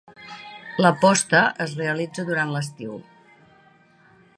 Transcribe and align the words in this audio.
La 0.85 0.91
posta 1.03 1.43
es 1.67 1.77
realitza 1.83 2.27
durant 2.31 2.55
l'estiu. 2.57 3.01